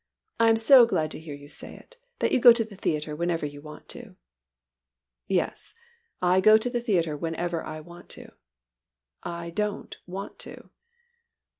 [0.39, 3.15] I am so glad to hear you say it, that you go to the theatre
[3.15, 4.15] whenever you want to."
[5.27, 5.75] "Yes,
[6.23, 8.31] I go to the theatre whenever I want to.
[9.21, 10.71] I don't want to."